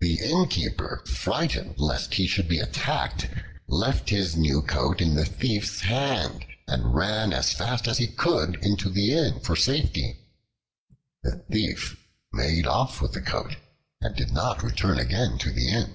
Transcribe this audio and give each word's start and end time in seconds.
The 0.00 0.18
Innkeeper, 0.20 1.02
frightened 1.06 1.78
lest 1.78 2.12
he 2.12 2.26
should 2.26 2.46
be 2.46 2.58
attacked, 2.58 3.26
left 3.66 4.10
his 4.10 4.36
new 4.36 4.60
coat 4.60 5.00
in 5.00 5.14
the 5.14 5.24
Thief's 5.24 5.80
hand 5.80 6.44
and 6.68 6.94
ran 6.94 7.32
as 7.32 7.54
fast 7.54 7.88
as 7.88 7.96
he 7.96 8.06
could 8.06 8.56
into 8.56 8.90
the 8.90 9.14
inn 9.14 9.40
for 9.40 9.56
safety. 9.56 10.18
The 11.22 11.42
Thief 11.50 11.96
made 12.34 12.66
off 12.66 13.00
with 13.00 13.12
the 13.12 13.22
coat 13.22 13.56
and 14.02 14.14
did 14.14 14.30
not 14.30 14.62
return 14.62 14.98
again 14.98 15.38
to 15.38 15.50
the 15.50 15.70
inn. 15.70 15.94